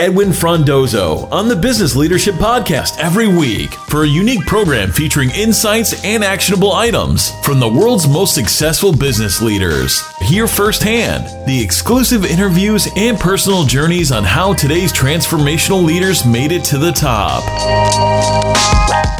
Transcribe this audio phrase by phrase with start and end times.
[0.00, 6.02] Edwin Frondozo on the Business Leadership Podcast every week for a unique program featuring insights
[6.06, 10.00] and actionable items from the world's most successful business leaders.
[10.22, 16.64] Hear firsthand the exclusive interviews and personal journeys on how today's transformational leaders made it
[16.64, 17.42] to the top.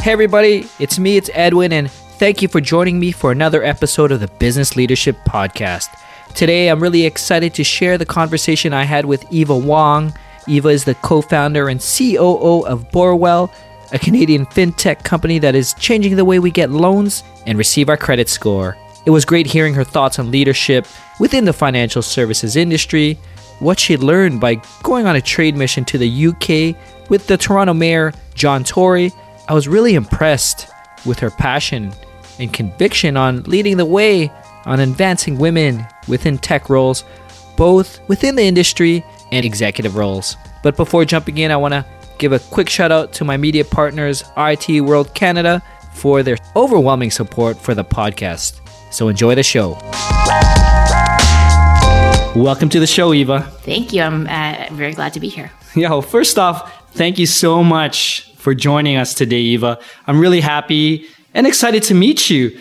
[0.01, 4.11] Hey, everybody, it's me, it's Edwin, and thank you for joining me for another episode
[4.11, 5.89] of the Business Leadership Podcast.
[6.33, 10.15] Today, I'm really excited to share the conversation I had with Eva Wong.
[10.51, 13.49] Eva is the co founder and COO of Borrowell,
[13.93, 17.95] a Canadian fintech company that is changing the way we get loans and receive our
[17.95, 18.77] credit score.
[19.05, 20.85] It was great hearing her thoughts on leadership
[21.19, 23.17] within the financial services industry,
[23.59, 27.73] what she learned by going on a trade mission to the UK with the Toronto
[27.73, 29.11] Mayor, John Tory.
[29.47, 30.69] I was really impressed
[31.05, 31.93] with her passion
[32.39, 34.29] and conviction on leading the way
[34.65, 37.05] on advancing women within tech roles,
[37.55, 40.35] both within the industry and executive roles.
[40.63, 41.85] But before jumping in, I want to
[42.17, 47.11] give a quick shout out to my media partners, IT World Canada, for their overwhelming
[47.11, 48.59] support for the podcast.
[48.91, 49.77] So enjoy the show.
[52.35, 53.41] Welcome to the show, Eva.
[53.63, 54.01] Thank you.
[54.01, 55.51] I'm uh, very glad to be here.
[55.75, 59.79] Yeah, well, first off, thank you so much for joining us today, Eva.
[60.07, 62.57] I'm really happy and excited to meet you.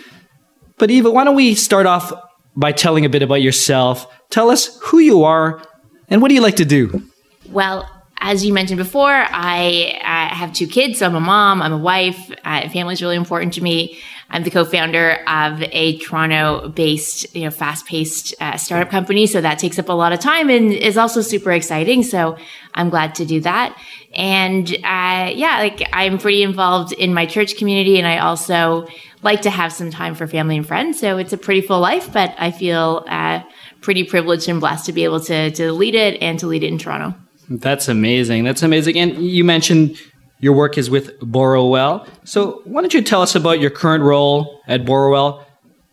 [0.78, 2.12] But Eva, why don't we start off
[2.56, 4.06] by telling a bit about yourself?
[4.30, 5.62] Tell us who you are
[6.11, 7.03] and what do you like to do?
[7.48, 7.89] Well,
[8.22, 10.98] as you mentioned before, I, I have two kids.
[10.98, 12.30] So I'm a mom, I'm a wife.
[12.44, 13.98] Uh, family is really important to me.
[14.28, 19.27] I'm the co-founder of a Toronto-based, you know, fast-paced uh, startup company.
[19.27, 22.03] So that takes up a lot of time and is also super exciting.
[22.03, 22.36] So
[22.75, 23.77] I'm glad to do that.
[24.14, 28.86] And uh, yeah, like I'm pretty involved in my church community, and I also
[29.22, 31.00] like to have some time for family and friends.
[31.00, 33.42] So it's a pretty full life, but I feel uh,
[33.80, 36.68] pretty privileged and blessed to be able to to lead it and to lead it
[36.68, 37.14] in Toronto.
[37.48, 38.44] That's amazing.
[38.44, 38.98] That's amazing.
[38.98, 39.98] And you mentioned
[40.38, 42.06] your work is with Borrowell.
[42.24, 45.44] So why don't you tell us about your current role at Borrowell?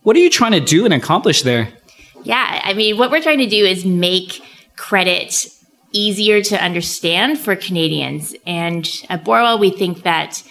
[0.02, 1.68] What are you trying to do and accomplish there?
[2.24, 4.42] Yeah, I mean, what we're trying to do is make
[4.76, 5.46] credit
[5.92, 8.34] easier to understand for Canadians.
[8.46, 10.42] And at Borrowell, we think that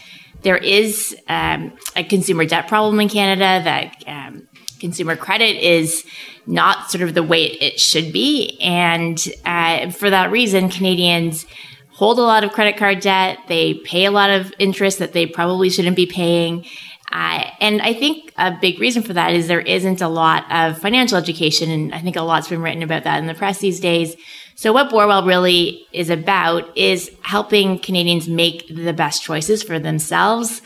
[0.41, 4.47] there is um, a consumer debt problem in Canada, that um,
[4.79, 6.05] consumer credit is
[6.47, 8.57] not sort of the way it should be.
[8.61, 11.45] And uh, for that reason, Canadians
[11.91, 13.39] hold a lot of credit card debt.
[13.47, 16.65] They pay a lot of interest that they probably shouldn't be paying.
[17.11, 20.77] Uh, and I think a big reason for that is there isn't a lot of
[20.77, 21.71] financial education.
[21.71, 24.15] And I think a lot's been written about that in the press these days.
[24.55, 30.61] So what Borrowell really is about is helping Canadians make the best choices for themselves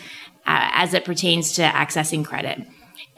[0.48, 2.66] uh, as it pertains to accessing credit.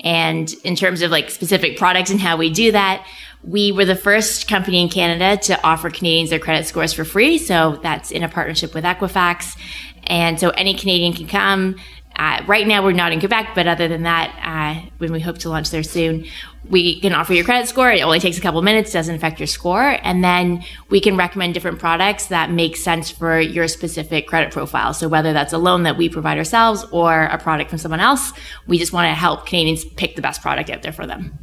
[0.04, 3.06] And in terms of like specific products and how we do that,
[3.44, 7.38] we were the first company in Canada to offer Canadians their credit scores for free.
[7.38, 9.58] So that's in a partnership with Equifax.
[10.06, 11.76] And so any Canadian can come.
[12.16, 15.40] Uh, right now, we're not in Quebec, but other than that, uh, when we hope
[15.40, 16.26] to launch there soon,
[16.70, 17.92] we can offer your credit score.
[17.92, 19.98] It only takes a couple minutes, doesn't affect your score.
[20.04, 24.94] And then we can recommend different products that make sense for your specific credit profile.
[24.94, 28.32] So whether that's a loan that we provide ourselves or a product from someone else,
[28.68, 31.38] we just want to help Canadians pick the best product out there for them.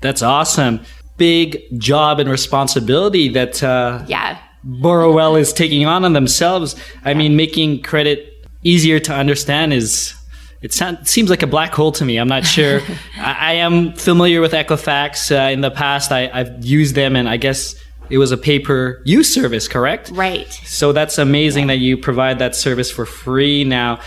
[0.00, 0.80] That's awesome.
[1.16, 4.40] Big job and responsibility that uh, yeah.
[4.64, 6.76] Borrowell is taking on on themselves.
[7.04, 10.14] I mean, making credit easier to understand is
[10.62, 12.18] it sound, seems like a black hole to me.
[12.18, 12.80] I'm not sure.
[13.16, 15.34] I, I, am familiar with Equifax.
[15.34, 17.74] Uh, in the past, I, have used them, and I guess
[18.10, 20.10] it was a paper use service, correct?
[20.10, 20.52] Right.
[20.64, 21.74] So that's amazing yeah.
[21.74, 24.00] that you provide that service for free now.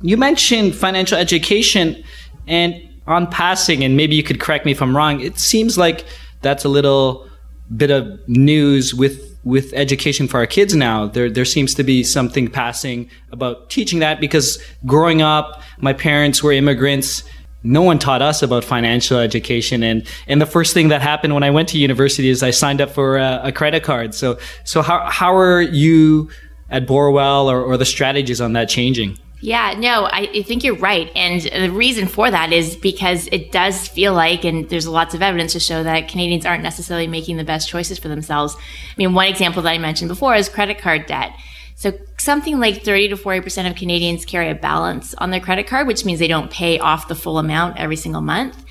[0.00, 2.04] You mentioned financial education,
[2.46, 6.04] and on passing, and maybe you could correct me if I'm wrong, it seems like
[6.42, 7.28] that's a little
[7.76, 11.06] bit of news with with education for our kids now.
[11.06, 16.42] There, there seems to be something passing about teaching that because growing up, my parents
[16.42, 17.24] were immigrants.
[17.62, 19.82] No one taught us about financial education.
[19.82, 22.80] And, and the first thing that happened when I went to university is I signed
[22.80, 24.14] up for a, a credit card.
[24.14, 26.30] So, so how, how are you
[26.70, 29.18] at Borrowell or, or the strategies on that changing?
[29.42, 31.10] Yeah, no, I, think you're right.
[31.16, 35.22] And the reason for that is because it does feel like, and there's lots of
[35.22, 38.54] evidence to show that Canadians aren't necessarily making the best choices for themselves.
[38.54, 41.32] I mean, one example that I mentioned before is credit card debt.
[41.74, 45.86] So something like 30 to 40% of Canadians carry a balance on their credit card,
[45.86, 48.62] which means they don't pay off the full amount every single month.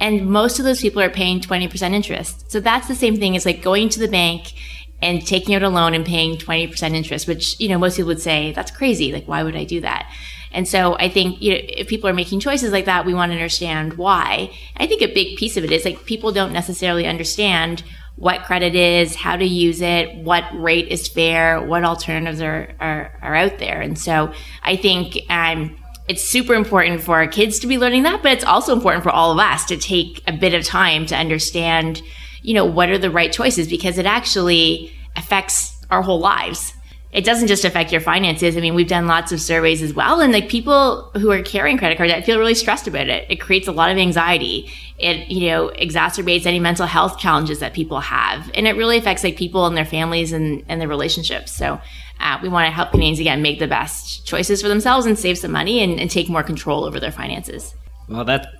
[0.00, 2.50] And most of those people are paying 20% interest.
[2.50, 4.54] So that's the same thing as like going to the bank
[5.04, 8.20] and taking out a loan and paying 20% interest, which, you know, most people would
[8.20, 9.12] say, that's crazy.
[9.12, 10.10] Like, why would I do that?
[10.50, 13.30] And so I think, you know, if people are making choices like that, we want
[13.30, 14.50] to understand why.
[14.76, 17.82] I think a big piece of it is like people don't necessarily understand
[18.16, 23.18] what credit is, how to use it, what rate is fair, what alternatives are, are,
[23.20, 23.80] are out there.
[23.80, 25.76] And so I think, um,
[26.06, 29.10] it's super important for our kids to be learning that, but it's also important for
[29.10, 32.02] all of us to take a bit of time to understand,
[32.44, 36.74] you know, what are the right choices because it actually affects our whole lives
[37.14, 38.56] it doesn't just affect your finances.
[38.56, 40.20] I mean, we've done lots of surveys as well.
[40.20, 43.24] And like people who are carrying credit cards, I feel really stressed about it.
[43.30, 44.68] It creates a lot of anxiety.
[44.98, 48.50] It, you know, exacerbates any mental health challenges that people have.
[48.54, 51.52] And it really affects like people and their families and, and their relationships.
[51.52, 51.80] So,
[52.18, 55.38] uh, we want to help Canadians again make the best choices for themselves and save
[55.38, 57.74] some money and, and take more control over their finances.
[58.08, 58.54] Well, that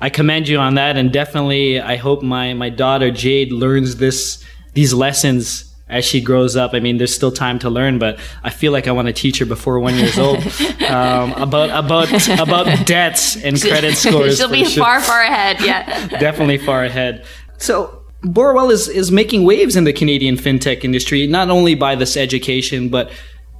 [0.00, 4.44] I commend you on that, and definitely I hope my my daughter Jade learns this
[4.74, 6.74] these lessons as she grows up.
[6.74, 9.38] I mean, there's still time to learn, but I feel like I want to teach
[9.38, 10.38] her before one years old
[10.88, 14.38] um, about about about debts and credit scores.
[14.38, 14.84] She'll be sure.
[14.84, 15.60] far far ahead.
[15.60, 17.24] Yeah, definitely far ahead.
[17.56, 22.16] So Borrowell is is making waves in the Canadian fintech industry, not only by this
[22.16, 23.10] education, but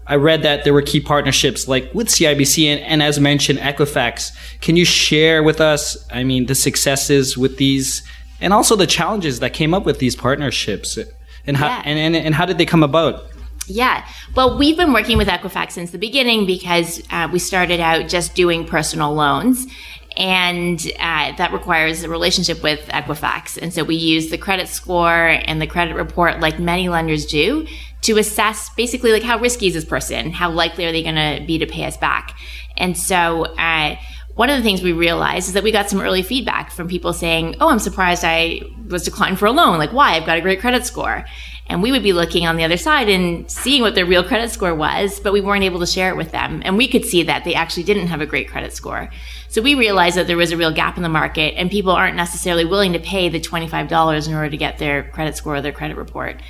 [0.08, 4.32] I read that there were key partnerships like with CIBC and, and, as mentioned, Equifax.
[4.60, 8.02] Can you share with us, I mean, the successes with these
[8.40, 10.98] and also the challenges that came up with these partnerships?
[11.46, 11.82] and how yeah.
[11.84, 13.24] and, and, and how did they come about?
[13.66, 14.06] Yeah.
[14.34, 18.34] Well, we've been working with Equifax since the beginning because uh, we started out just
[18.34, 19.66] doing personal loans.
[20.16, 23.56] And uh, that requires a relationship with Equifax.
[23.60, 27.68] And so we use the credit score and the credit report, like many lenders do,
[28.02, 30.30] to assess basically like how risky is this person?
[30.30, 32.38] How likely are they going to be to pay us back?
[32.76, 33.96] And so, uh,
[34.38, 37.12] one of the things we realized is that we got some early feedback from people
[37.12, 39.78] saying, Oh, I'm surprised I was declined for a loan.
[39.78, 40.14] Like, why?
[40.14, 41.24] I've got a great credit score.
[41.66, 44.50] And we would be looking on the other side and seeing what their real credit
[44.50, 46.62] score was, but we weren't able to share it with them.
[46.64, 49.10] And we could see that they actually didn't have a great credit score.
[49.48, 52.16] So we realized that there was a real gap in the market and people aren't
[52.16, 55.72] necessarily willing to pay the $25 in order to get their credit score or their
[55.72, 56.40] credit report.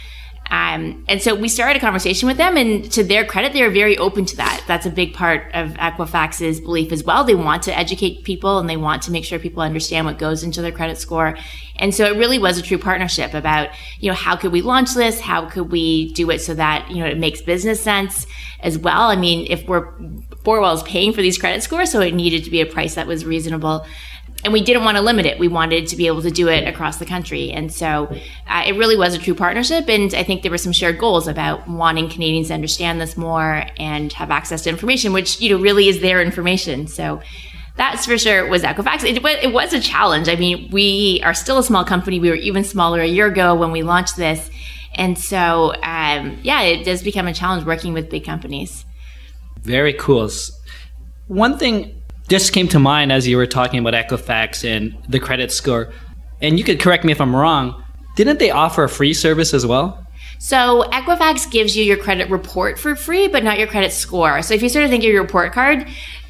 [0.51, 3.71] Um, and so we started a conversation with them, and to their credit, they are
[3.71, 4.65] very open to that.
[4.67, 7.25] That's a big part of Equifax's belief as well.
[7.25, 10.43] They want to educate people and they want to make sure people understand what goes
[10.43, 11.37] into their credit score.
[11.77, 14.95] And so it really was a true partnership about, you know, how could we launch
[14.95, 15.21] this?
[15.21, 18.27] How could we do it so that, you know, it makes business sense
[18.61, 19.03] as well?
[19.03, 19.93] I mean, if we're,
[20.45, 23.07] Borrowell is paying for these credit scores, so it needed to be a price that
[23.07, 23.87] was reasonable
[24.45, 25.39] and we didn't want to limit it.
[25.39, 27.51] We wanted to be able to do it across the country.
[27.51, 28.07] And so
[28.47, 29.89] uh, it really was a true partnership.
[29.89, 33.65] And I think there were some shared goals about wanting Canadians to understand this more
[33.79, 36.87] and have access to information, which, you know, really is their information.
[36.87, 37.21] So
[37.77, 39.05] that's for sure was Equifax.
[39.05, 40.29] It, it was a challenge.
[40.29, 42.21] I mean, we are still a small company.
[42.21, 44.51] We were even smaller a year ago when we launched this.
[44.95, 48.85] And so, um, yeah, it does become a challenge working with big companies.
[49.63, 50.31] Very cool.
[51.27, 51.98] One thing
[52.29, 55.93] just came to mind as you were talking about Equifax and the credit score.
[56.41, 57.83] And you could correct me if I'm wrong.
[58.17, 60.05] Didn't they offer a free service as well?
[60.39, 64.41] So Equifax gives you your credit report for free, but not your credit score.
[64.43, 65.87] So if you sort of think of your report card,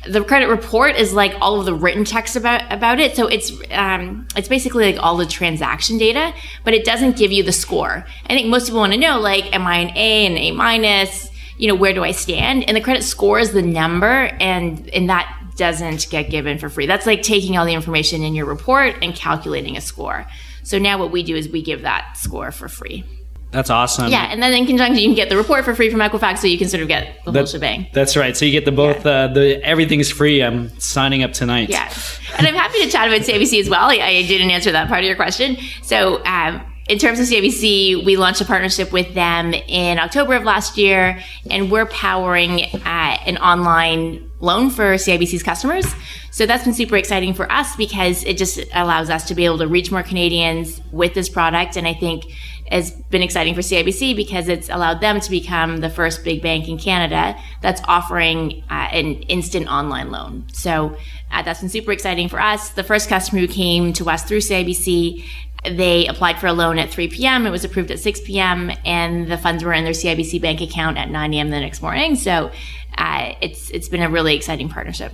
[0.06, 3.16] the credit report is like all of the written text about about it.
[3.16, 6.32] So it's um, it's basically like all the transaction data,
[6.64, 8.06] but it doesn't give you the score.
[8.26, 11.28] I think most people want to know like, am I an A and A minus?
[11.58, 12.64] You know, where do I stand?
[12.68, 16.86] And the credit score is the number, and and that doesn't get given for free.
[16.86, 20.26] That's like taking all the information in your report and calculating a score.
[20.62, 23.04] So now what we do is we give that score for free.
[23.50, 24.10] That's awesome.
[24.10, 26.46] Yeah, and then in conjunction, you can get the report for free from Equifax, so
[26.46, 27.86] you can sort of get the that, whole shebang.
[27.94, 28.36] That's right.
[28.36, 29.06] So you get the both.
[29.06, 29.12] Yeah.
[29.12, 30.42] Uh, the everything's free.
[30.42, 31.70] I'm signing up tonight.
[31.70, 31.90] Yeah,
[32.36, 33.88] and I'm happy to chat about CIBC as well.
[33.88, 35.56] I, I didn't answer that part of your question.
[35.82, 40.44] So um, in terms of CIBC, we launched a partnership with them in October of
[40.44, 45.86] last year, and we're powering uh, an online loan for CIBC's customers.
[46.30, 49.58] So that's been super exciting for us because it just allows us to be able
[49.58, 51.76] to reach more Canadians with this product.
[51.76, 52.24] And I think
[52.70, 56.68] has been exciting for CIBC because it's allowed them to become the first big bank
[56.68, 60.46] in Canada that's offering uh, an instant online loan.
[60.52, 60.96] So
[61.30, 62.70] uh, that's been super exciting for us.
[62.70, 65.24] The first customer who came to us through CIBC
[65.64, 67.46] they applied for a loan at 3 p.m.
[67.46, 68.70] It was approved at 6 p.m.
[68.84, 71.50] and the funds were in their CIBC bank account at 9 a.m.
[71.50, 72.16] the next morning.
[72.16, 72.50] So
[72.96, 75.12] uh, it's it's been a really exciting partnership.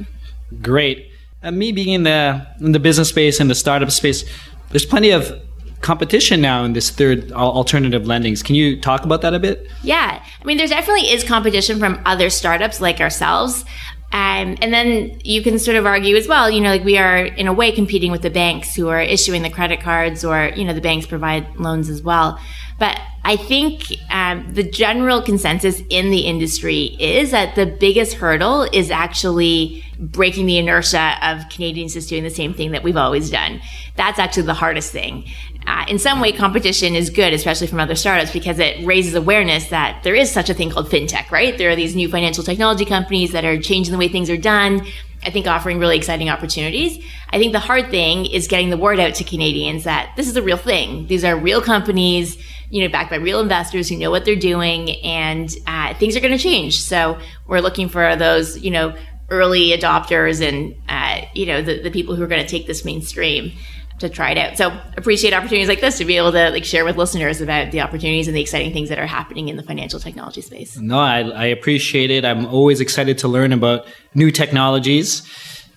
[0.62, 1.10] Great.
[1.42, 4.24] Uh, me being in the in the business space and the startup space,
[4.70, 5.40] there's plenty of
[5.80, 8.42] competition now in this third alternative lendings.
[8.42, 9.68] Can you talk about that a bit?
[9.82, 13.66] Yeah, I mean, there definitely is competition from other startups like ourselves.
[14.14, 17.25] Um, and then you can sort of argue as well, you know, like we are
[17.25, 20.64] in a way competing with the banks who are issuing the credit cards or, you
[20.64, 22.38] know, the banks provide loans as well.
[22.78, 28.68] But I think um, the general consensus in the industry is that the biggest hurdle
[28.73, 33.30] is actually breaking the inertia of Canadians just doing the same thing that we've always
[33.30, 33.61] done.
[33.96, 35.24] That's actually the hardest thing.
[35.66, 39.68] Uh, in some way, competition is good, especially from other startups, because it raises awareness
[39.68, 41.56] that there is such a thing called fintech, right?
[41.56, 44.84] There are these new financial technology companies that are changing the way things are done.
[45.22, 47.02] I think offering really exciting opportunities.
[47.30, 50.36] I think the hard thing is getting the word out to Canadians that this is
[50.36, 51.06] a real thing.
[51.06, 52.36] These are real companies,
[52.68, 56.20] you know, backed by real investors who know what they're doing, and uh, things are
[56.20, 56.82] going to change.
[56.82, 58.94] So we're looking for those, you know,
[59.30, 62.84] early adopters and uh, you know the, the people who are going to take this
[62.84, 63.52] mainstream
[64.00, 64.56] to try it out.
[64.56, 67.80] So appreciate opportunities like this to be able to like share with listeners about the
[67.80, 70.76] opportunities and the exciting things that are happening in the financial technology space.
[70.76, 72.24] No, I, I appreciate it.
[72.24, 75.22] I'm always excited to learn about new technologies.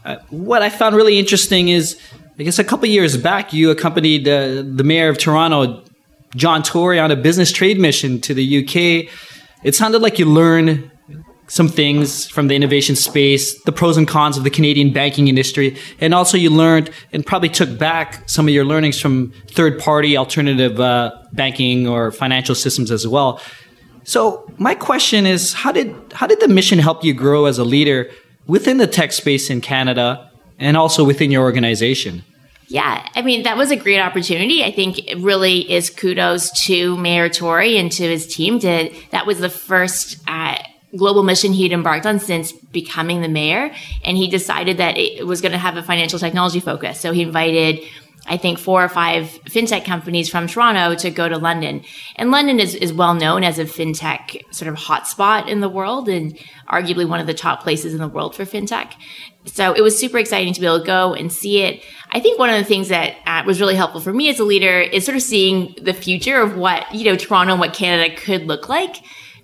[0.04, 2.00] Uh, what I found really interesting is,
[2.40, 5.84] I guess a couple years back, you accompanied uh, the mayor of Toronto,
[6.36, 9.14] John Tory, on a business trade mission to the UK.
[9.64, 10.92] It sounded like you learned
[11.48, 15.78] some things from the innovation space, the pros and cons of the Canadian banking industry,
[16.00, 20.18] and also you learned and probably took back some of your learnings from third party
[20.18, 23.42] alternative uh, banking or financial systems as well.
[24.04, 27.66] So my question is, how did how did the mission help you grow as a
[27.66, 28.10] leader
[28.46, 32.24] within the tech space in Canada and also within your organization?
[32.70, 34.64] Yeah, I mean, that was a great opportunity.
[34.64, 38.60] I think it really is kudos to Mayor Tory and to his team.
[38.60, 40.58] To, that was the first uh,
[40.96, 43.72] global mission he'd embarked on since becoming the mayor.
[44.06, 47.00] And he decided that it was going to have a financial technology focus.
[47.00, 47.82] So he invited,
[48.26, 51.84] I think, four or five fintech companies from Toronto to go to London.
[52.16, 56.08] And London is, is well known as a fintech sort of hotspot in the world
[56.08, 56.38] and
[56.70, 58.94] arguably one of the top places in the world for fintech.
[59.46, 61.84] So it was super exciting to be able to go and see it.
[62.12, 64.44] I think one of the things that uh, was really helpful for me as a
[64.44, 68.14] leader is sort of seeing the future of what, you know, Toronto and what Canada
[68.16, 68.98] could look like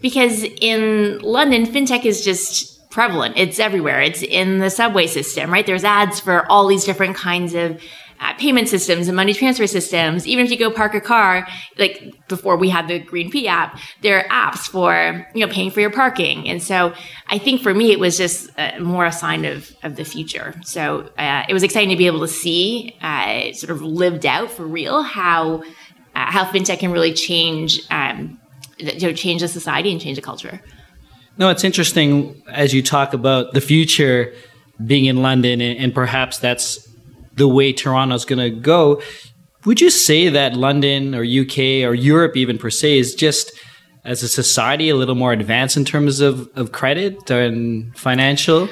[0.03, 3.35] because in London, fintech is just prevalent.
[3.37, 4.01] It's everywhere.
[4.01, 5.65] It's in the subway system, right?
[5.65, 7.81] There's ads for all these different kinds of
[8.19, 10.27] uh, payment systems and money transfer systems.
[10.27, 13.79] Even if you go park a car, like before we had the Green P app,
[14.01, 16.47] there are apps for, you know, paying for your parking.
[16.47, 16.93] And so
[17.27, 20.53] I think for me, it was just uh, more a sign of, of the future.
[20.63, 24.51] So uh, it was exciting to be able to see, uh, sort of lived out
[24.51, 25.63] for real how,
[26.15, 28.39] uh, how fintech can really change, um,
[28.83, 30.61] you know, change the society and change the culture.
[31.37, 34.33] No, it's interesting as you talk about the future
[34.85, 36.87] being in London, and, and perhaps that's
[37.35, 39.01] the way Toronto's going to go.
[39.65, 43.51] Would you say that London or UK or Europe, even per se, is just
[44.03, 48.67] as a society a little more advanced in terms of, of credit and financial?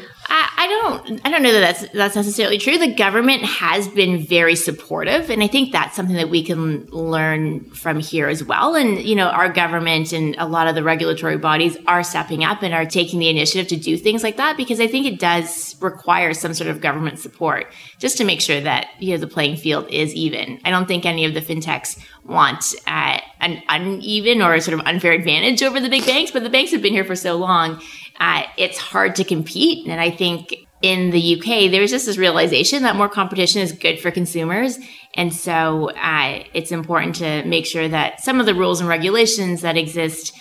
[0.91, 2.77] I don't I don't know that that's that's necessarily true.
[2.77, 7.65] The government has been very supportive, and I think that's something that we can learn
[7.71, 8.75] from here as well.
[8.75, 12.61] And you know, our government and a lot of the regulatory bodies are stepping up
[12.61, 15.75] and are taking the initiative to do things like that because I think it does
[15.81, 17.67] require some sort of government support
[17.97, 20.59] just to make sure that you know the playing field is even.
[20.65, 25.11] I don't think any of the fintechs want uh, an uneven or sort of unfair
[25.11, 27.81] advantage over the big banks, but the banks have been here for so long
[28.21, 29.87] uh, it's hard to compete.
[29.87, 33.99] And I think in the UK, there's just this realization that more competition is good
[33.99, 34.79] for consumers.
[35.15, 39.61] And so uh, it's important to make sure that some of the rules and regulations
[39.61, 40.33] that exist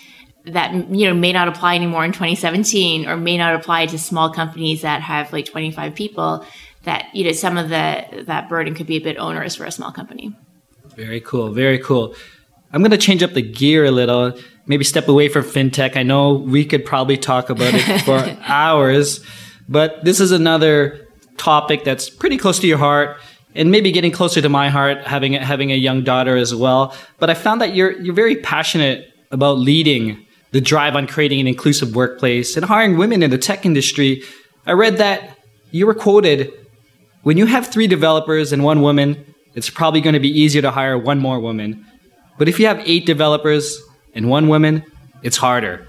[0.47, 4.33] that you know may not apply anymore in 2017 or may not apply to small
[4.33, 6.47] companies that have like 25 people
[6.85, 9.71] that you know some of the that burden could be a bit onerous for a
[9.71, 10.35] small company
[10.97, 12.15] very cool very cool
[12.73, 14.35] i'm going to change up the gear a little
[14.71, 15.97] maybe step away from fintech.
[15.97, 19.19] I know we could probably talk about it for hours,
[19.71, 23.17] but this is another topic that's pretty close to your heart
[23.55, 26.95] and maybe getting closer to my heart having having a young daughter as well.
[27.19, 31.47] But I found that you're you're very passionate about leading the drive on creating an
[31.47, 34.23] inclusive workplace and hiring women in the tech industry.
[34.67, 35.39] I read that
[35.71, 36.53] you were quoted
[37.23, 40.71] when you have 3 developers and one woman, it's probably going to be easier to
[40.71, 41.87] hire one more woman.
[42.39, 43.79] But if you have 8 developers
[44.15, 44.85] and one woman,
[45.23, 45.87] it's harder.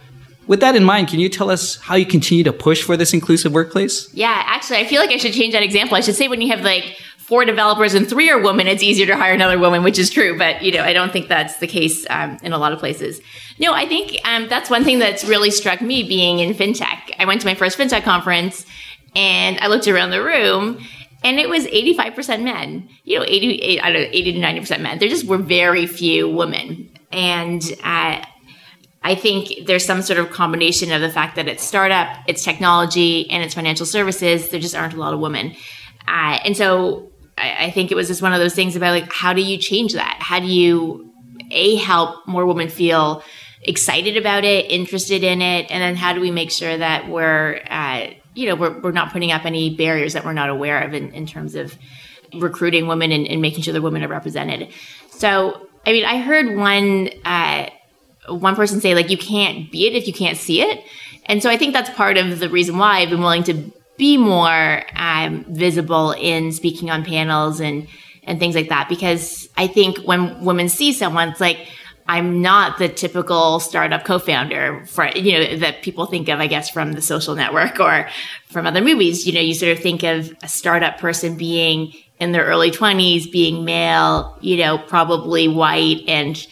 [0.48, 3.14] With that in mind, can you tell us how you continue to push for this
[3.14, 4.14] inclusive workplace?
[4.14, 5.96] Yeah, actually, I feel like I should change that example.
[5.96, 9.06] I should say when you have like four developers and three are women, it's easier
[9.06, 10.38] to hire another woman, which is true.
[10.38, 13.22] But you know, I don't think that's the case um, in a lot of places.
[13.60, 17.14] No, I think um, that's one thing that's really struck me being in fintech.
[17.20, 18.66] I went to my first fintech conference,
[19.16, 20.84] and I looked around the room,
[21.24, 22.90] and it was 85% men.
[23.04, 25.00] You know, 80, I don't know, 80 to 90% men.
[25.00, 26.90] There just were very few women.
[27.12, 28.26] And uh,
[29.04, 33.30] I think there's some sort of combination of the fact that it's startup, it's technology,
[33.30, 34.50] and it's financial services.
[34.50, 35.56] There just aren't a lot of women.
[36.08, 39.12] Uh, and so I, I think it was just one of those things about like,
[39.12, 40.18] how do you change that?
[40.20, 41.12] How do you
[41.50, 43.24] a help more women feel
[43.64, 47.62] excited about it, interested in it, and then how do we make sure that we're
[47.70, 50.94] uh, you know we're, we're not putting up any barriers that we're not aware of
[50.94, 51.78] in, in terms of
[52.36, 54.72] recruiting women and, and making sure that women are represented.
[55.10, 57.70] So I mean, I heard one uh,
[58.28, 60.84] one person say like you can't be it if you can't see it,
[61.26, 64.18] and so I think that's part of the reason why I've been willing to be
[64.18, 67.88] more um, visible in speaking on panels and
[68.24, 71.68] and things like that because I think when women see someone, it's like
[72.08, 76.70] I'm not the typical startup co-founder for you know that people think of, I guess,
[76.70, 78.10] from the social network or
[78.48, 79.26] from other movies.
[79.26, 83.32] You know, you sort of think of a startup person being in their early 20s,
[83.32, 86.46] being male, you know, probably white and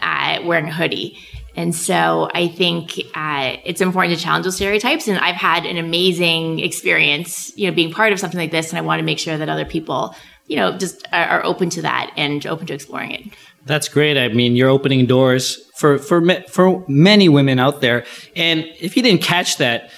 [0.00, 1.18] uh, wearing a hoodie.
[1.56, 5.08] And so I think uh, it's important to challenge those stereotypes.
[5.08, 8.68] And I've had an amazing experience, you know, being part of something like this.
[8.68, 10.14] And I want to make sure that other people,
[10.46, 13.22] you know, just are, open to that and open to exploring it.
[13.64, 14.18] That's great.
[14.18, 18.04] I mean, you're opening doors for for for many women out there.
[18.36, 19.90] And if you didn't catch that,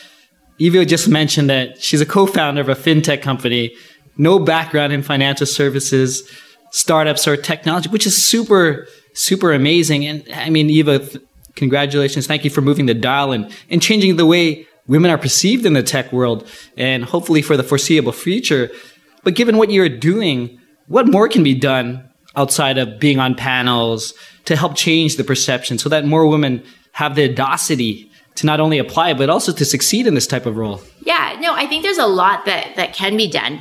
[0.59, 3.75] Eva just mentioned that she's a co-founder of a fintech company,
[4.17, 6.29] no background in financial services,
[6.71, 8.87] startups or technology, which is super
[9.19, 10.07] super amazing.
[10.07, 11.07] And I mean, Eva,
[11.57, 12.27] congratulations!
[12.27, 15.75] Thank you for moving the dial and and changing the way women are perceived in
[15.75, 18.71] the tech world, and hopefully for the foreseeable future.
[19.25, 24.15] But given what you're doing, what more can be done outside of being on panels
[24.45, 28.79] to help change the perception so that more women have the audacity to not only
[28.79, 31.99] apply but also to succeed in this type of role yeah no i think there's
[31.99, 33.61] a lot that that can be done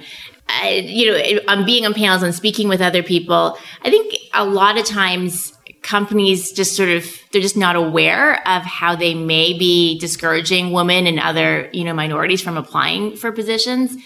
[0.72, 4.78] you know on being on panels and speaking with other people i think a lot
[4.78, 9.98] of times companies just sort of they're just not aware of how they may be
[10.00, 13.98] discouraging women and other you know minorities from applying for positions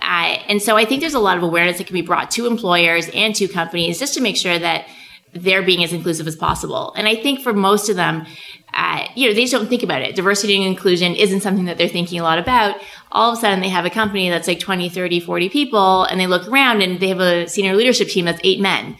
[0.00, 2.46] uh, and so I think there's a lot of awareness that can be brought to
[2.46, 4.86] employers and to companies just to make sure that
[5.32, 6.92] they're being as inclusive as possible.
[6.96, 8.26] And I think for most of them,
[8.72, 10.14] uh, you know, they just don't think about it.
[10.14, 12.76] Diversity and inclusion isn't something that they're thinking a lot about.
[13.10, 16.20] All of a sudden they have a company that's like 20, 30, 40 people and
[16.20, 18.96] they look around and they have a senior leadership team that's eight men.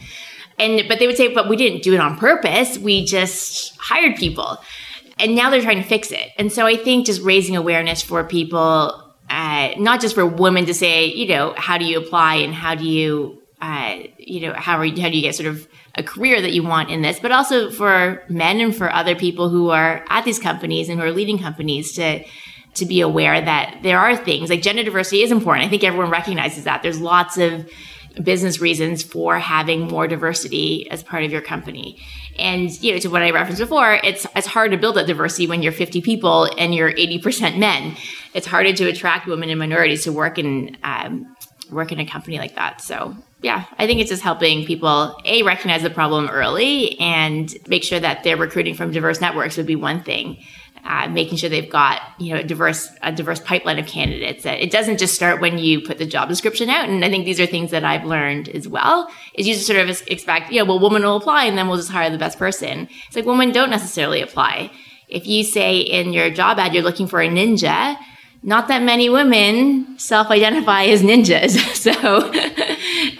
[0.57, 2.77] And, but they would say, but we didn't do it on purpose.
[2.77, 4.57] We just hired people.
[5.17, 6.31] And now they're trying to fix it.
[6.37, 10.73] And so I think just raising awareness for people uh, not just for women to
[10.73, 14.77] say, you know, how do you apply and how do you, uh, you know, how,
[14.77, 17.19] are you, how do you get sort of a career that you want in this,
[17.19, 21.05] but also for men and for other people who are at these companies and who
[21.05, 22.23] are leading companies to,
[22.79, 25.65] to be aware that there are things like gender diversity is important.
[25.65, 26.81] I think everyone recognizes that.
[26.81, 27.69] There's lots of
[28.23, 32.01] business reasons for having more diversity as part of your company.
[32.37, 35.47] And you know, to what I referenced before, it's it's hard to build that diversity
[35.47, 37.95] when you're 50 people and you're 80% men.
[38.33, 41.35] It's harder to attract women and minorities to work in um,
[41.71, 42.81] work in a company like that.
[42.81, 47.83] So yeah, I think it's just helping people a recognize the problem early and make
[47.83, 50.43] sure that they're recruiting from diverse networks would be one thing
[50.89, 54.43] uh, making sure they've got you know a diverse a diverse pipeline of candidates.
[54.43, 57.39] It doesn't just start when you put the job description out, and I think these
[57.39, 59.07] are things that I've learned as well.
[59.35, 61.77] Is you just sort of expect, you know, well, woman will apply, and then we'll
[61.77, 62.89] just hire the best person.
[63.05, 64.71] It's like women don't necessarily apply.
[65.07, 67.95] If you say in your job ad you're looking for a ninja,
[68.41, 71.57] not that many women self-identify as ninjas.
[71.79, 71.91] So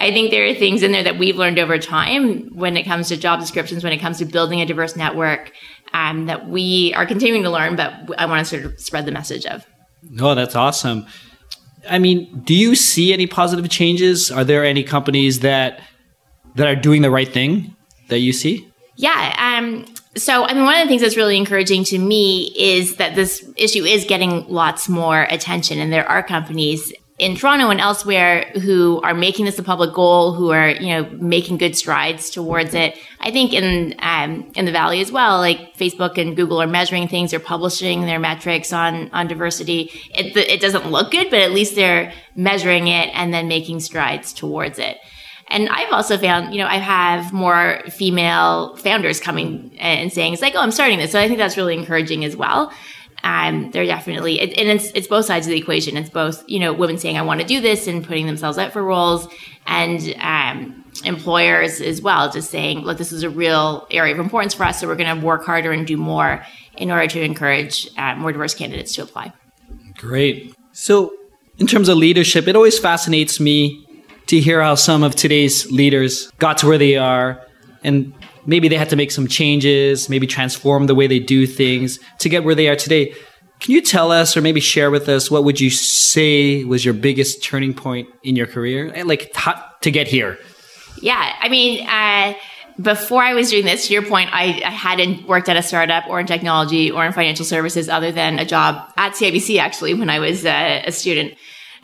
[0.01, 3.07] I think there are things in there that we've learned over time when it comes
[3.07, 5.53] to job descriptions, when it comes to building a diverse network,
[5.93, 9.11] um, that we are continuing to learn, but I want to sort of spread the
[9.11, 9.65] message of.
[10.19, 11.05] Oh, that's awesome.
[11.89, 14.31] I mean, do you see any positive changes?
[14.31, 15.81] Are there any companies that
[16.55, 17.75] that are doing the right thing
[18.09, 18.67] that you see?
[18.95, 19.35] Yeah.
[19.37, 19.85] Um,
[20.17, 23.49] so, I mean, one of the things that's really encouraging to me is that this
[23.55, 29.01] issue is getting lots more attention, and there are companies in Toronto and elsewhere who
[29.01, 32.97] are making this a public goal, who are you know making good strides towards it.
[33.19, 37.09] I think in um, in the Valley as well, like Facebook and Google are measuring
[37.09, 39.91] things, they're publishing their metrics on on diversity.
[40.15, 44.31] It, it doesn't look good, but at least they're measuring it and then making strides
[44.31, 44.97] towards it.
[45.51, 50.43] And I've also found, you know, I have more female founders coming and saying, it's
[50.43, 51.11] like, oh, I'm starting this.
[51.11, 52.71] So I think that's really encouraging as well
[53.23, 55.97] um, they're definitely, and it's, it's both sides of the equation.
[55.97, 58.71] It's both, you know, women saying, I want to do this and putting themselves out
[58.71, 59.27] for roles
[59.67, 64.53] and, um, employers as well, just saying, look, this is a real area of importance
[64.53, 64.79] for us.
[64.79, 66.43] So we're going to work harder and do more
[66.75, 69.31] in order to encourage uh, more diverse candidates to apply.
[69.97, 70.55] Great.
[70.71, 71.13] So
[71.57, 73.85] in terms of leadership, it always fascinates me
[74.27, 77.45] to hear how some of today's leaders got to where they are
[77.83, 78.13] and
[78.49, 82.27] maybe they had to make some changes, maybe transform the way they do things to
[82.27, 83.13] get where they are today.
[83.59, 86.93] Can you tell us or maybe share with us what would you say was your
[86.93, 88.91] biggest turning point in your career?
[88.95, 89.33] Eh, like
[89.81, 90.39] to get here?
[91.01, 92.33] Yeah, I mean, uh,
[92.81, 96.07] before I was doing this, to your point, I, I, hadn't worked at a startup
[96.07, 100.09] or in technology or in financial services other than a job at CIBC actually when
[100.09, 101.35] I was uh, a student.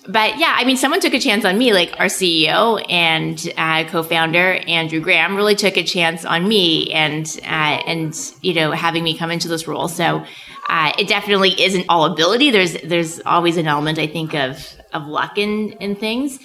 [0.08, 3.90] But yeah, I mean, someone took a chance on me, like our CEO and uh,
[3.90, 9.04] co-founder Andrew Graham really took a chance on me and uh, and you know having
[9.04, 9.88] me come into this role.
[9.88, 10.24] So
[10.70, 12.52] uh, it definitely isn't all ability.
[12.52, 16.40] There's there's always an element I think of of luck in in things.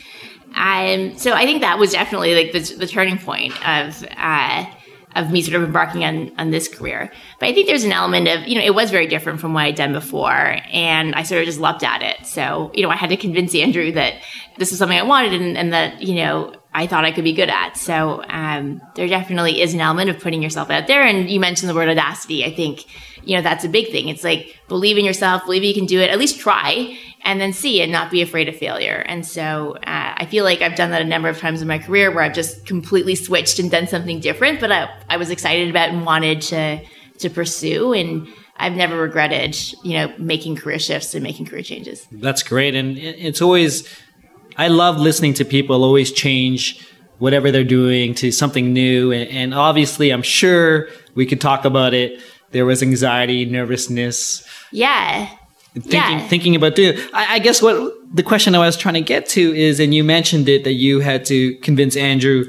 [0.55, 4.67] Um, so I think that was definitely like the, the turning point of uh,
[5.17, 7.11] of me sort of embarking on on this career.
[7.39, 9.65] But I think there's an element of you know it was very different from what
[9.65, 12.27] I'd done before, and I sort of just loved at it.
[12.27, 14.15] So you know I had to convince Andrew that
[14.57, 17.33] this was something I wanted, and, and that you know I thought I could be
[17.33, 17.77] good at.
[17.77, 21.03] So um, there definitely is an element of putting yourself out there.
[21.03, 22.45] And you mentioned the word audacity.
[22.45, 22.85] I think
[23.25, 24.09] you know that's a big thing.
[24.09, 26.11] It's like believe in yourself, believe you can do it.
[26.11, 29.05] At least try, and then see and not be afraid of failure.
[29.07, 31.79] And so uh, I feel like I've done that a number of times in my
[31.79, 35.69] career where I've just completely switched and done something different, but I, I was excited
[35.69, 36.81] about and wanted to
[37.19, 38.27] to pursue and
[38.61, 42.07] I've never regretted, you know, making career shifts and making career changes.
[42.13, 42.75] That's great.
[42.75, 43.89] And it's always,
[44.57, 46.87] I love listening to people always change
[47.19, 49.13] whatever they're doing to something new.
[49.13, 52.21] And, and obviously, I'm sure we could talk about it.
[52.51, 54.47] There was anxiety, nervousness.
[54.73, 55.29] Yeah
[55.75, 56.27] thinking yeah.
[56.27, 59.55] thinking about doing I, I, guess what the question I was trying to get to
[59.55, 62.47] is and you mentioned it that you had to convince Andrew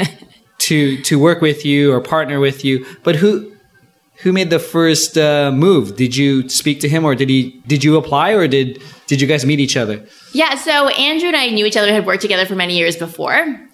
[0.58, 3.52] to to work with you or partner with you but who
[4.22, 7.84] who made the first uh, move did you speak to him or did he did
[7.84, 11.48] you apply or did did you guys meet each other yeah so Andrew and I
[11.50, 13.66] knew each other had worked together for many years before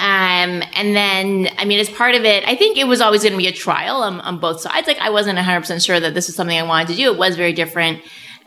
[0.00, 3.32] um, and then, I mean, as part of it, I think it was always going
[3.32, 4.86] to be a trial on, on, both sides.
[4.86, 7.12] Like, I wasn't 100% sure that this was something I wanted to do.
[7.12, 8.02] It was very different.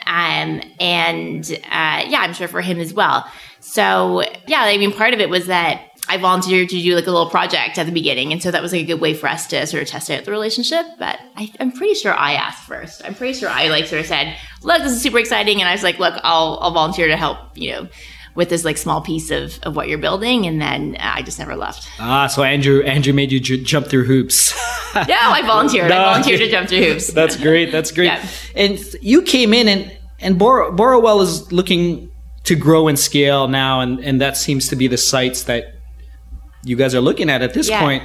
[0.08, 3.28] Um, and uh, yeah, I'm sure for him as well.
[3.60, 7.12] So, yeah, I mean, part of it was that I volunteered to do like a
[7.12, 8.34] little project at the beginning.
[8.34, 10.26] And so that was like a good way for us to sort of test out
[10.26, 10.86] the relationship.
[11.00, 13.02] But I, am pretty sure I asked first.
[13.06, 15.62] I'm pretty sure I like sort of said, look, this is super exciting.
[15.62, 17.88] And I was like, look, I'll, I'll volunteer to help, you know,
[18.36, 21.40] with this like small piece of, of what you're building and then uh, I just
[21.40, 21.88] never left.
[22.00, 24.54] Ah, so Andrew Andrew made you j- jump through hoops.
[24.96, 25.90] no, I volunteered.
[25.90, 27.08] no, I volunteered to jump through hoops.
[27.14, 27.72] That's great.
[27.72, 28.06] That's great.
[28.06, 28.28] Yeah.
[28.56, 32.10] And you came in and and Bor- Borrowell is looking
[32.46, 35.76] to grow and scale now and and that seems to be the sites that
[36.64, 37.80] you guys are looking at at this yeah.
[37.80, 38.04] point.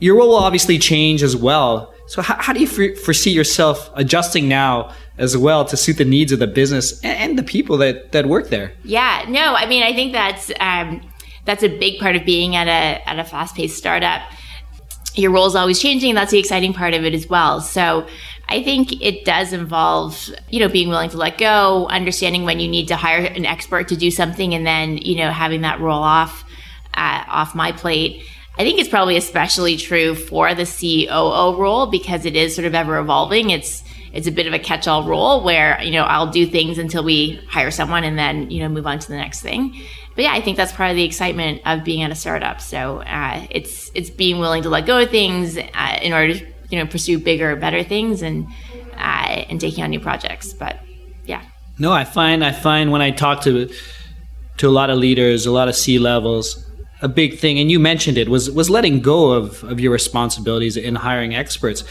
[0.00, 1.92] Your role will obviously change as well.
[2.06, 6.32] So how, how do you foresee yourself adjusting now as well to suit the needs
[6.32, 8.72] of the business and, the people that, that work there?
[8.84, 11.02] Yeah, no, I mean, I think that's, um,
[11.44, 14.22] that's a big part of being at a, at a fast paced startup.
[15.14, 16.14] Your role is always changing.
[16.14, 17.60] That's the exciting part of it as well.
[17.60, 18.06] So
[18.48, 22.68] I think it does involve, you know, being willing to let go, understanding when you
[22.68, 26.02] need to hire an expert to do something, and then, you know, having that roll
[26.02, 26.44] off
[27.28, 28.22] off my plate.
[28.58, 32.74] I think it's probably especially true for the COO role because it is sort of
[32.74, 33.50] ever evolving.
[33.50, 37.04] It's it's a bit of a catch-all role where you know I'll do things until
[37.04, 39.80] we hire someone and then you know move on to the next thing.
[40.14, 42.60] But yeah, I think that's part of the excitement of being at a startup.
[42.60, 46.46] So uh, it's it's being willing to let go of things uh, in order to
[46.70, 48.48] you know pursue bigger, better things and
[48.96, 50.52] uh, and taking on new projects.
[50.52, 50.80] But
[51.26, 51.42] yeah.
[51.78, 53.70] No, I find I find when I talk to
[54.56, 56.67] to a lot of leaders, a lot of C levels,
[57.00, 60.76] a big thing, and you mentioned it was was letting go of of your responsibilities
[60.76, 61.84] in hiring experts.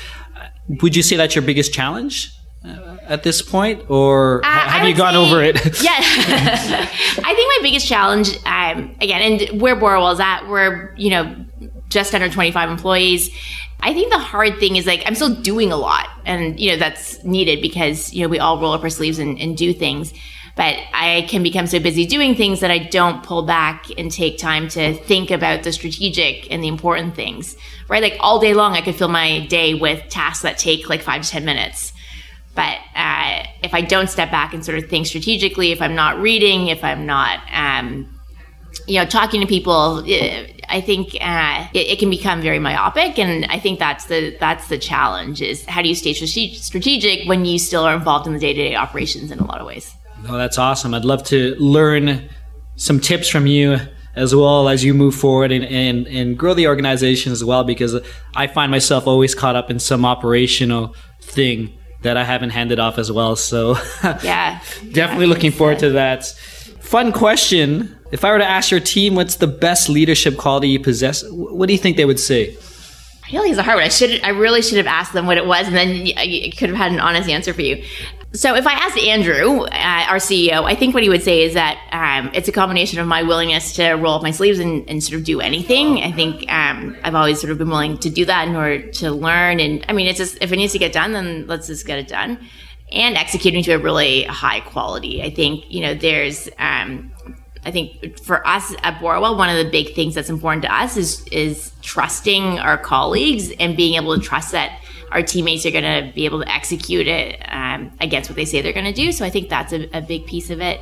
[0.81, 2.33] Would you say that's your biggest challenge?
[2.65, 5.55] Uh, at this point, or uh, have you gone say, over it?
[5.81, 11.11] yeah, I think my biggest challenge, um, again, and where Borrowell is at, we're you
[11.11, 11.45] know
[11.87, 13.29] just under 25 employees.
[13.79, 16.77] I think the hard thing is like I'm still doing a lot, and you know
[16.77, 20.13] that's needed because you know we all roll up our sleeves and, and do things
[20.57, 24.39] but I can become so busy doing things that I don't pull back and take
[24.39, 27.55] time to think about the strategic and the important things,
[27.87, 28.01] right?
[28.01, 31.21] Like all day long, I could fill my day with tasks that take like five
[31.21, 31.93] to 10 minutes.
[32.55, 36.19] But uh, if I don't step back and sort of think strategically, if I'm not
[36.19, 38.09] reading, if I'm not, um,
[38.87, 43.19] you know, talking to people, uh, I think uh, it, it, can become very myopic,
[43.19, 47.45] and I think that's the that's the challenge: is how do you stay strategic when
[47.45, 49.96] you still are involved in the day to day operations in a lot of ways.
[50.27, 50.93] Oh, that's awesome.
[50.93, 52.29] I'd love to learn
[52.75, 53.79] some tips from you
[54.15, 57.99] as well as you move forward and, and, and grow the organization as well because
[58.35, 62.97] I find myself always caught up in some operational thing that I haven't handed off
[62.97, 63.35] as well.
[63.35, 63.77] So
[64.23, 64.59] yeah,
[64.91, 66.25] definitely looking forward to that.
[66.81, 67.95] Fun question.
[68.11, 71.67] If I were to ask your team what's the best leadership quality you possess, what
[71.67, 72.55] do you think they would say?
[73.27, 73.83] I feel like it's a hard one.
[73.83, 76.69] I should, I really should have asked them what it was, and then I could
[76.69, 77.83] have had an honest answer for you.
[78.33, 81.53] So if I asked Andrew, uh, our CEO, I think what he would say is
[81.53, 85.01] that um, it's a combination of my willingness to roll up my sleeves and, and
[85.01, 85.99] sort of do anything.
[85.99, 89.11] I think um, I've always sort of been willing to do that in order to
[89.11, 89.61] learn.
[89.61, 91.99] And I mean, it's just if it needs to get done, then let's just get
[91.99, 92.37] it done.
[92.91, 95.23] And executing to a really high quality.
[95.23, 96.49] I think you know there's.
[96.59, 97.11] Um,
[97.65, 100.95] I think for us at Borrowell, one of the big things that's important to us
[100.95, 104.79] is is trusting our colleagues and being able to trust that
[105.11, 108.61] our teammates are going to be able to execute it um, against what they say
[108.61, 109.11] they're going to do.
[109.11, 110.79] So I think that's a, a big piece of it.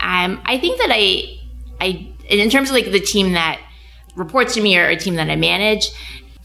[0.00, 1.38] Um, I think that I,
[1.80, 3.60] I, in terms of like the team that
[4.14, 5.90] reports to me or a team that I manage,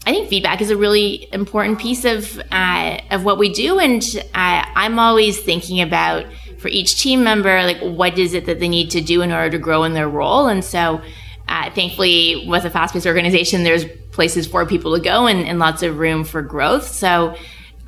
[0.06, 4.02] I think feedback is a really important piece of uh, of what we do, and
[4.34, 6.26] uh, I'm always thinking about
[6.58, 9.50] for each team member, like what is it that they need to do in order
[9.50, 11.00] to grow in their role, and so.
[11.46, 15.82] Uh, thankfully, with a fast-paced organization, there's places for people to go and, and lots
[15.82, 16.86] of room for growth.
[16.86, 17.36] So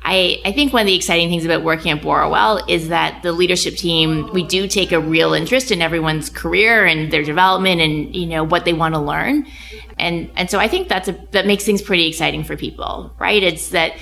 [0.03, 3.31] I, I, think one of the exciting things about working at Borrowell is that the
[3.31, 8.15] leadership team, we do take a real interest in everyone's career and their development and,
[8.15, 9.47] you know, what they want to learn.
[9.97, 13.41] And, and so I think that's a, that makes things pretty exciting for people, right?
[13.41, 13.93] It's that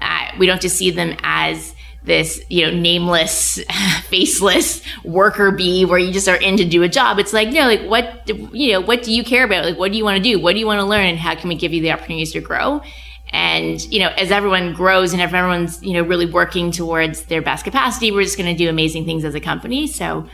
[0.00, 3.60] uh, we don't just see them as this, you know, nameless,
[4.04, 7.18] faceless worker bee where you just are in to do a job.
[7.18, 9.64] It's like, no, like what, you know, what do you care about?
[9.64, 10.40] Like, what do you want to do?
[10.40, 11.06] What do you want to learn?
[11.06, 12.82] And how can we give you the opportunities to grow?
[13.30, 17.64] And, you know, as everyone grows and everyone's, you know, really working towards their best
[17.64, 19.86] capacity, we're just going to do amazing things as a company.
[19.86, 20.28] So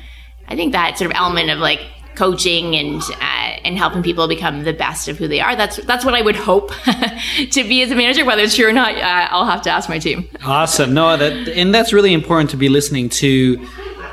[0.49, 1.87] I think that sort of element of like
[2.19, 5.55] coaching and, uh, and helping people become the best of who they are.
[5.55, 6.73] That's, that's what I would hope
[7.51, 8.25] to be as a manager.
[8.25, 10.29] Whether it's true or not, uh, I'll have to ask my team.
[10.45, 10.93] Awesome.
[10.93, 13.65] No, that, and that's really important to be listening to,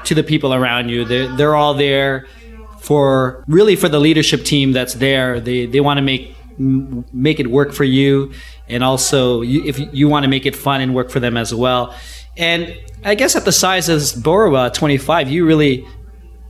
[0.04, 1.04] to the people around you.
[1.04, 2.28] They're, they're all there
[2.80, 5.40] for really for the leadership team that's there.
[5.40, 8.32] They, they want to make, make it work for you
[8.70, 11.54] and also you, if you want to make it fun and work for them as
[11.54, 11.96] well.
[12.38, 15.86] And I guess at the size of Borrowell, 25, you really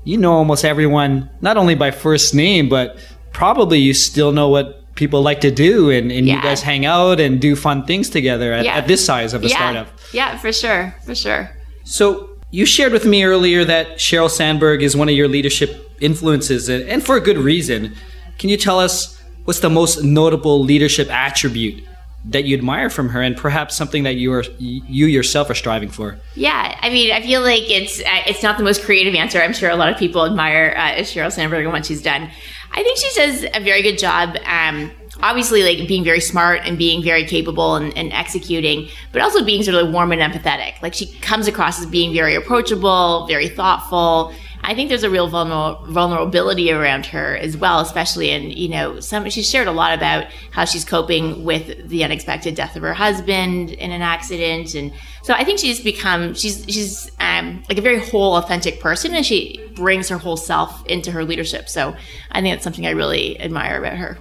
[0.05, 2.97] you know almost everyone not only by first name, but
[3.33, 6.37] probably you still know what people like to do and, and yeah.
[6.37, 8.77] you guys hang out and do fun things together at, yeah.
[8.77, 9.55] at this size of a yeah.
[9.55, 9.87] startup.
[10.13, 10.95] Yeah, for sure.
[11.03, 11.51] For sure.
[11.83, 16.69] So you shared with me earlier that Sheryl Sandberg is one of your leadership influences
[16.69, 17.93] and, and for a good reason.
[18.37, 21.83] Can you tell us what's the most notable leadership attribute
[22.27, 25.89] that you admire from her and perhaps something that you are you yourself are striving
[25.89, 26.17] for?
[26.35, 29.41] Yeah i mean i feel like it's uh, it's not the most creative answer.
[29.41, 32.29] I'm sure a lot of people admire uh, sheryl sandberg and what she's done.
[32.71, 36.77] I think she does a very good job um, obviously like being very smart and
[36.77, 40.81] being very capable and, and, executing but also being sort of warm and empathetic.
[40.81, 44.33] Like she comes across as being very approachable very thoughtful
[44.67, 48.99] I think there's a real vulner- vulnerability around her as well, especially in, you know,
[48.99, 52.93] some, she's shared a lot about how she's coping with the unexpected death of her
[52.95, 54.73] husband in an accident.
[54.73, 59.13] And so I think she's become, she's, she's, um, like a very whole, authentic person
[59.13, 61.69] and she brings her whole self into her leadership.
[61.69, 61.95] So
[62.31, 64.17] I think that's something I really admire about her.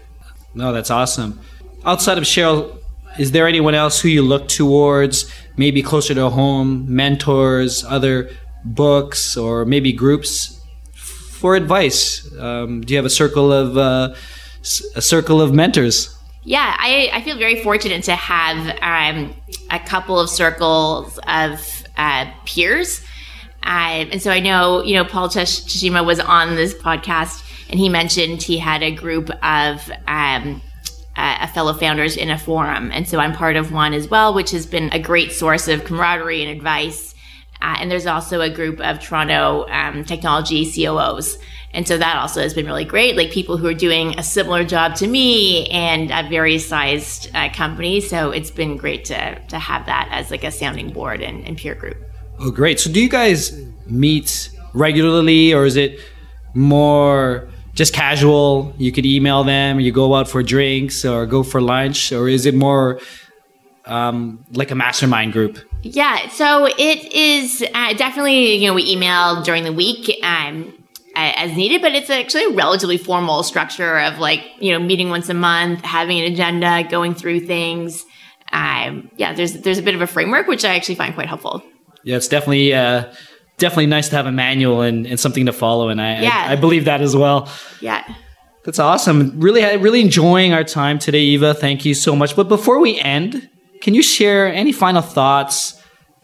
[0.54, 1.40] No, that's awesome.
[1.86, 2.78] Outside of Sheryl,
[3.18, 8.30] is there anyone else who you look towards, maybe closer to home, mentors, other
[8.64, 10.60] books or maybe groups
[10.94, 12.30] for advice?
[12.38, 14.14] Um, do you have a circle of uh,
[14.94, 16.16] a circle of mentors?
[16.42, 19.34] Yeah, I, I feel very fortunate to have um,
[19.70, 23.00] a couple of circles of uh, peers.
[23.64, 27.88] Uh, and so I know, you know, Paul Teshima was on this podcast and he
[27.88, 30.60] mentioned he had a group of um,
[31.16, 32.90] uh, fellow founders in a forum.
[32.92, 35.84] And so I'm part of one as well, which has been a great source of
[35.84, 37.13] camaraderie and advice.
[37.64, 41.38] Uh, and there's also a group of Toronto um, technology COOs.
[41.72, 43.16] And so that also has been really great.
[43.16, 48.00] Like people who are doing a similar job to me and at various sized uh.
[48.02, 51.56] So it's been great to, to have that as like a sounding board and, and
[51.56, 51.96] peer group.
[52.38, 52.80] Oh, great.
[52.80, 55.98] So do you guys meet regularly or is it
[56.52, 58.74] more just casual?
[58.76, 62.44] You could email them, you go out for drinks or go for lunch, or is
[62.44, 63.00] it more
[63.86, 65.58] um, like a mastermind group?
[65.84, 70.72] Yeah, so it is uh, definitely, you know, we email during the week um,
[71.14, 75.28] as needed, but it's actually a relatively formal structure of like, you know, meeting once
[75.28, 78.04] a month, having an agenda, going through things.
[78.50, 81.62] Um, yeah, there's there's a bit of a framework, which I actually find quite helpful.
[82.02, 83.12] Yeah, it's definitely uh,
[83.58, 86.46] definitely nice to have a manual and, and something to follow, and I, yeah.
[86.48, 87.48] I, I believe that as well.
[87.80, 88.04] Yeah.
[88.64, 89.38] That's awesome.
[89.38, 91.52] Really, really enjoying our time today, Eva.
[91.52, 92.34] Thank you so much.
[92.34, 93.50] But before we end,
[93.84, 95.78] can you share any final thoughts,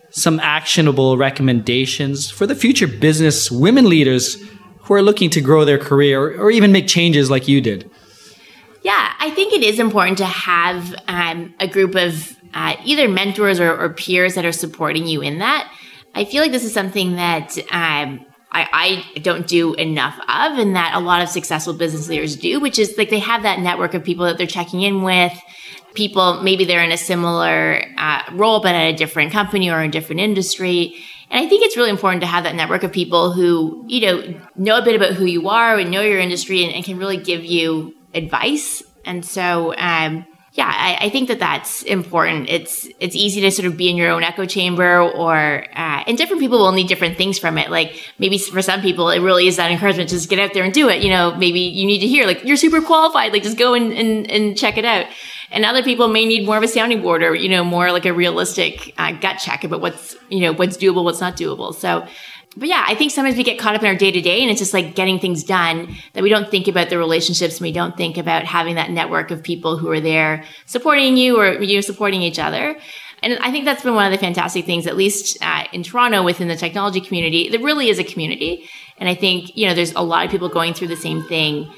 [0.09, 4.43] some actionable recommendations for the future business women leaders
[4.79, 7.91] who are looking to grow their career or, even make changes like you did?
[8.83, 13.61] Yeah, I think it is important to have um, a group of uh, either mentors
[13.61, 15.71] or, or, peers that are supporting you in that.
[16.15, 20.75] I feel like this is something that um, I, I don't do enough of and
[20.75, 23.95] that a lot of successful business leaders do, which is like they have that network
[23.95, 25.33] of people that they're checking in with.
[25.95, 29.89] People, maybe they're in a similar uh, role, but at a different company or a
[29.89, 30.95] different industry.
[31.31, 34.41] And I think it's really important to have that network of people who, you know,
[34.57, 37.17] know a bit about who you are and know your industry and, and can really
[37.17, 38.83] give you advice.
[39.05, 42.51] And so, um, yeah, I, I, think that that's important.
[42.51, 46.19] It's it's easy to sort of be in your own echo chamber, or uh, and
[46.19, 47.71] different people will need different things from it.
[47.71, 50.65] Like maybe for some people, it really is that encouragement to just get out there
[50.65, 51.03] and do it.
[51.03, 53.93] You know, maybe you need to hear like you're super qualified, like just go and
[53.93, 55.07] and, and check it out.
[55.53, 58.05] And other people may need more of a sounding board, or you know, more like
[58.05, 61.73] a realistic uh, gut check about what's you know what's doable, what's not doable.
[61.73, 62.09] So
[62.57, 64.51] but yeah, I think sometimes we get caught up in our day to day and
[64.51, 67.73] it's just like getting things done that we don't think about the relationships and we
[67.73, 71.81] don't think about having that network of people who are there supporting you or you
[71.81, 72.77] supporting each other.
[73.23, 76.25] And I think that's been one of the fantastic things, at least uh, in Toronto
[76.25, 77.51] within the technology community.
[77.51, 78.69] There really is a community.
[78.99, 81.73] And I think, you know, there's a lot of people going through the same thing.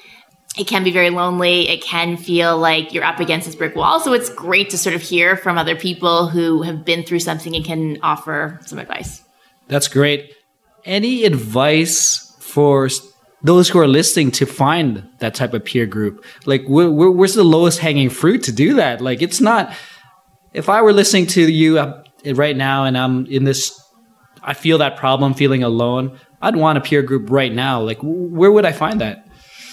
[0.57, 1.69] It can be very lonely.
[1.69, 4.01] It can feel like you're up against this brick wall.
[4.01, 7.55] So it's great to sort of hear from other people who have been through something
[7.55, 9.23] and can offer some advice.
[9.69, 10.33] That's great
[10.85, 12.89] any advice for
[13.43, 16.25] those who are listening to find that type of peer group?
[16.47, 19.01] Like, where, where, where's the lowest hanging fruit to do that?
[19.01, 19.75] Like, it's not.
[20.53, 22.03] If I were listening to you uh,
[22.35, 23.81] right now and I'm in this,
[24.43, 26.19] I feel that problem, feeling alone.
[26.41, 27.81] I'd want a peer group right now.
[27.81, 29.27] Like, where would I find that?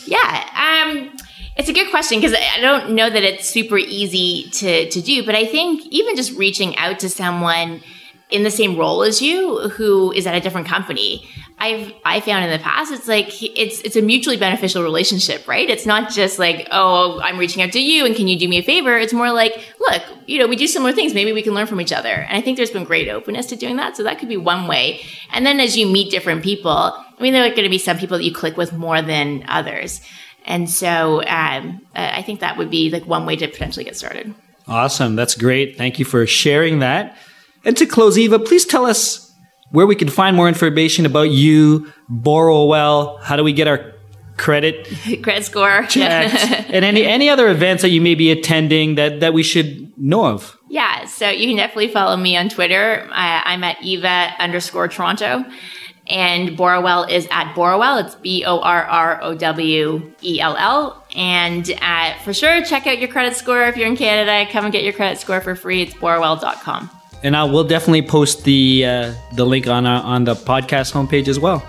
[0.06, 1.16] Yeah, um,
[1.58, 5.26] it's a good question because I don't know that it's super easy to to do,
[5.26, 7.82] but I think even just reaching out to someone
[8.30, 11.28] in the same role as you who is at a different company.
[11.58, 15.70] I've i found in the past it's like it's it's a mutually beneficial relationship right?
[15.70, 18.60] It's not just like oh i'm reaching out to you and can you do me
[18.60, 18.98] a favor?
[18.98, 21.14] It's more like look you know we do similar things.
[21.14, 22.10] Maybe we can learn from each other.
[22.10, 23.98] And i think there's been great openness to doing that.
[23.98, 25.02] So that could be one way.
[25.32, 27.98] And then as you meet different people i mean there are going to be some
[27.98, 30.02] people that you click with more than others.
[30.46, 34.34] And so um, i think that would be like one way to potentially get started.
[34.68, 35.16] Awesome.
[35.16, 35.80] That's great.
[35.80, 37.18] Thank you for sharing that
[37.66, 39.34] and to close, Eva, please tell us
[39.72, 43.22] where we can find more information about you, Borrowell.
[43.22, 43.94] How do we get our
[44.38, 44.88] credit
[45.22, 46.34] credit score checked,
[46.70, 50.26] and any any other events that you may be attending that that we should know
[50.26, 50.58] of?
[50.70, 53.08] Yeah, so you can definitely follow me on Twitter.
[53.12, 55.44] I, am at Eva underscore Toronto.
[56.06, 58.04] And Borrowell is at Borrowell.
[58.04, 61.06] It's B O R R O W E L L.
[61.16, 64.52] And uh, for sure, check out your credit score if you're in Canada.
[64.52, 65.84] Come and get your credit score for free.
[65.84, 70.36] It's borrowell.com and I will definitely post the uh, the link on our, on the
[70.36, 71.60] podcast homepage as well.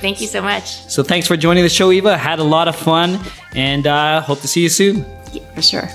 [0.00, 0.64] Thank you so much.
[0.90, 2.18] So thanks for joining the show, Eva.
[2.18, 3.20] Had a lot of fun,
[3.54, 5.06] and uh, hope to see you soon.
[5.32, 5.88] Yeah, for sure.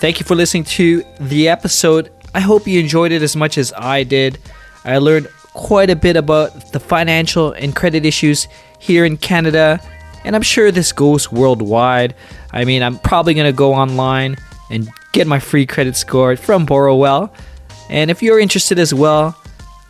[0.00, 2.12] Thank you for listening to the episode.
[2.34, 4.38] I hope you enjoyed it as much as I did.
[4.84, 8.46] I learned quite a bit about the financial and credit issues
[8.78, 9.80] here in Canada,
[10.24, 12.14] and I'm sure this goes worldwide.
[12.52, 14.36] I mean, I'm probably going to go online
[14.70, 17.30] and get my free credit score from Borrowell.
[17.90, 19.36] And if you're interested as well,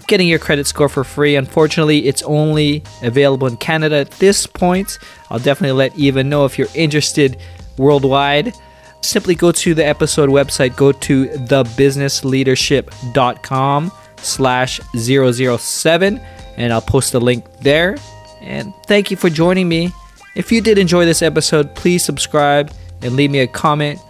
[0.06, 1.36] getting your credit score for free.
[1.36, 4.98] Unfortunately, it's only available in Canada at this point.
[5.30, 7.38] I'll definitely let Eva know if you're interested
[7.76, 8.54] worldwide.
[9.00, 16.20] Simply go to the episode website, go to thebusinessleadership.com slash 007,
[16.56, 17.96] and I'll post the link there.
[18.40, 19.92] And thank you for joining me.
[20.34, 24.00] If you did enjoy this episode, please subscribe and leave me a comment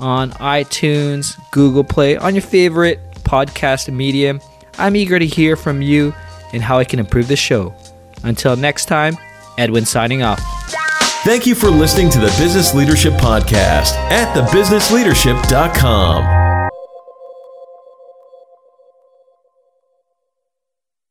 [0.00, 4.40] on iTunes, Google Play, on your favorite podcast medium.
[4.78, 6.14] I'm eager to hear from you
[6.52, 7.74] and how I can improve the show.
[8.22, 9.16] Until next time,
[9.58, 10.40] Edwin signing off.
[11.24, 16.47] Thank you for listening to the Business Leadership Podcast at thebusinessleadership.com.